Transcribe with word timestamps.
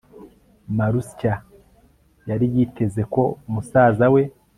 Marusya 0.77 1.33
yari 2.29 2.45
yiteze 2.53 3.01
ko 3.13 3.23
musaza 3.53 4.05
we 4.13 4.21